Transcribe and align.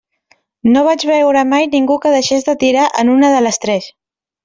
No 0.75 0.83
vaig 0.87 1.05
veure 1.09 1.45
mai 1.51 1.69
ningú 1.75 1.99
que 2.07 2.17
deixés 2.17 2.51
de 2.51 2.59
tirar 2.67 2.91
en 3.05 3.17
una 3.19 3.35
de 3.37 3.47
les 3.49 3.65
tres. 3.69 3.97